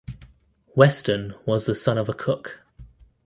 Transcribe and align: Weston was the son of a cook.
Weston 0.75 1.35
was 1.45 1.67
the 1.67 1.75
son 1.75 1.99
of 1.99 2.09
a 2.09 2.13
cook. 2.15 2.65